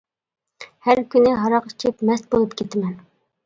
[0.87, 3.01] ھەر كۈنى ھاراق ئېچىپ مەست بولۇپ كېتىمەن.